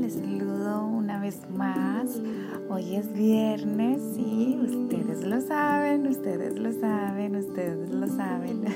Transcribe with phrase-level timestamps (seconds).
[0.00, 2.20] Les saludo una vez más.
[2.68, 8.64] Hoy es viernes y ustedes lo saben, ustedes lo saben, ustedes lo saben.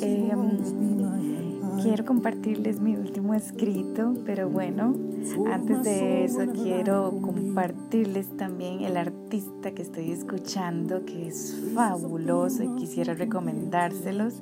[0.00, 0.58] Em,
[1.82, 4.94] quiero compartirles mi último escrito, pero bueno,
[5.50, 12.74] antes de eso quiero compartirles también el artista que estoy escuchando, que es fabuloso y
[12.76, 14.34] quisiera recomendárselos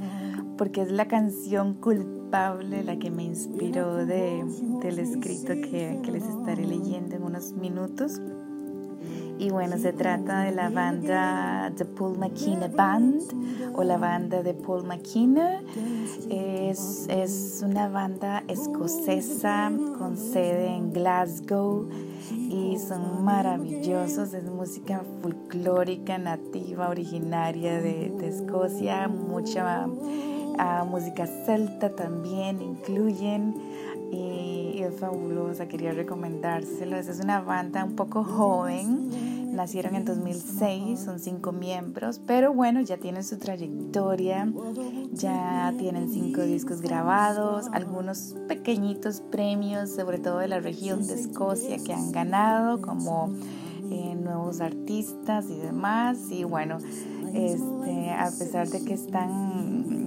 [0.60, 4.44] porque es la canción culpable la que me inspiró de,
[4.82, 8.20] del escrito que, que les estaré leyendo en unos minutos.
[9.38, 13.22] Y bueno, se trata de la banda The Paul McKenna Band
[13.74, 15.62] o la banda de Paul McKenna.
[16.28, 21.88] Es, es una banda escocesa con sede en Glasgow
[22.50, 24.34] y son maravillosos.
[24.34, 29.88] Es música folclórica, nativa, originaria de, de Escocia, mucha
[30.86, 33.54] música celta también incluyen
[34.12, 37.06] y es fabulosa, quería recomendárselos.
[37.06, 42.96] Es una banda un poco joven, nacieron en 2006, son cinco miembros, pero bueno, ya
[42.96, 44.52] tienen su trayectoria,
[45.12, 51.78] ya tienen cinco discos grabados, algunos pequeñitos premios, sobre todo de la región de Escocia,
[51.84, 53.32] que han ganado como
[53.90, 56.30] eh, nuevos artistas y demás.
[56.30, 56.78] Y bueno,
[57.34, 59.99] este, a pesar de que están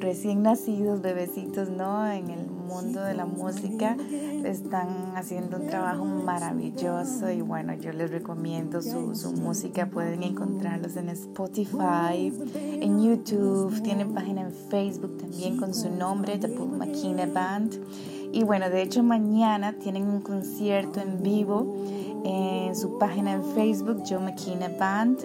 [0.00, 2.10] recién nacidos, bebecitos, ¿no?
[2.10, 3.96] En el mundo de la música
[4.44, 11.10] están haciendo un trabajo maravilloso y bueno, yo les recomiendo su, música, pueden encontrarlos en
[11.10, 17.78] Spotify, en YouTube, tienen página en Facebook también con su nombre, The Paul Band.
[18.32, 21.76] Y bueno, de hecho mañana tienen un concierto en vivo
[22.24, 25.18] en su página en Facebook, Joe McKenna Band.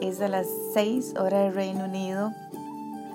[0.00, 2.32] Es a las 6 horas del Reino Unido,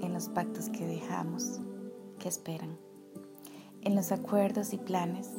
[0.00, 1.60] en los pactos que dejamos,
[2.18, 2.78] que esperan,
[3.82, 5.30] en los acuerdos y planes,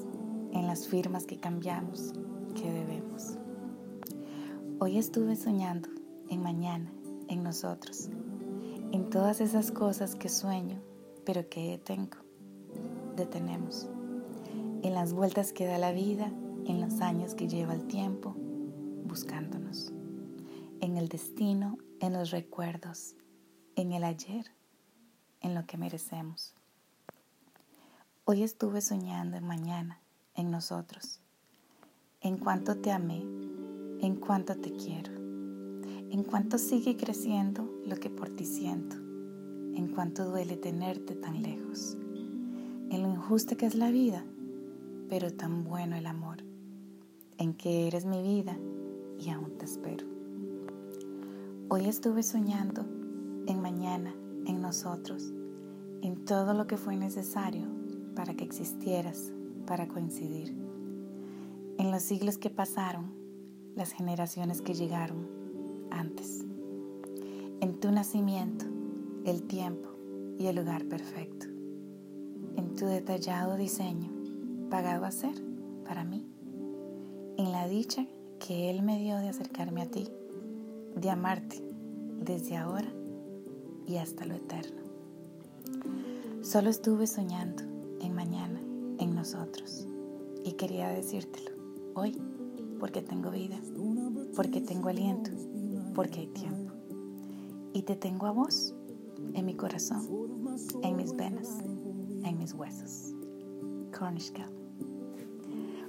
[0.53, 2.13] en las firmas que cambiamos,
[2.53, 3.33] que debemos.
[4.79, 5.89] Hoy estuve soñando
[6.29, 6.91] en mañana,
[7.27, 8.09] en nosotros,
[8.91, 10.81] en todas esas cosas que sueño,
[11.25, 12.17] pero que detengo,
[13.15, 13.89] detenemos,
[14.83, 16.31] en las vueltas que da la vida,
[16.65, 18.35] en los años que lleva el tiempo,
[19.05, 19.93] buscándonos,
[20.81, 23.15] en el destino, en los recuerdos,
[23.75, 24.51] en el ayer,
[25.41, 26.53] en lo que merecemos.
[28.25, 30.01] Hoy estuve soñando en mañana,
[30.35, 31.19] en nosotros,
[32.21, 33.23] en cuanto te amé
[34.01, 35.11] en cuanto te quiero,
[36.09, 41.97] en cuanto sigue creciendo lo que por ti siento, en cuanto duele tenerte tan lejos,
[42.89, 44.23] en lo injusta que es la vida,
[45.09, 46.43] pero tan bueno el amor,
[47.37, 48.57] en que eres mi vida
[49.19, 50.07] y aún te espero.
[51.69, 52.85] Hoy estuve soñando
[53.45, 54.15] en mañana,
[54.45, 55.33] en nosotros,
[56.01, 57.67] en todo lo que fue necesario
[58.15, 59.33] para que existieras,
[59.65, 60.55] para coincidir.
[61.77, 63.11] En los siglos que pasaron,
[63.75, 65.36] las generaciones que llegaron
[65.91, 66.45] antes.
[67.61, 68.65] En tu nacimiento,
[69.25, 69.89] el tiempo
[70.37, 71.47] y el lugar perfecto.
[72.55, 74.09] En tu detallado diseño,
[74.69, 75.35] pagado a ser
[75.85, 76.27] para mí
[77.37, 78.05] en la dicha
[78.39, 80.07] que Él me dio de acercarme a ti,
[80.95, 81.61] de amarte
[82.19, 82.91] desde ahora
[83.85, 84.81] y hasta lo eterno.
[86.41, 87.63] Solo estuve soñando
[88.01, 88.59] en mañana,
[88.99, 89.87] en nosotros,
[90.43, 91.51] y quería decírtelo
[91.93, 92.17] hoy,
[92.79, 93.59] porque tengo vida,
[94.35, 95.29] porque tengo aliento,
[95.97, 96.71] porque hay tiempo.
[97.73, 98.75] Y te tengo a vos
[99.33, 100.07] en mi corazón,
[100.83, 101.49] en mis venas,
[102.23, 103.15] en mis huesos.
[103.97, 104.31] Cornish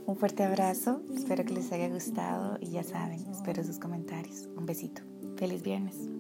[0.07, 4.49] Un fuerte abrazo, espero que les haya gustado y ya saben, espero sus comentarios.
[4.57, 5.03] Un besito.
[5.37, 6.18] Feliz viernes.